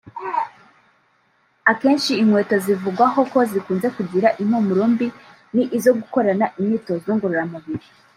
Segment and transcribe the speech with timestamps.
[1.71, 5.07] Akenshi inkweto zivugwaho ko zikunze kugira impumuro mbi
[5.55, 7.87] ni izo gukorana imyitozo ngororamubiri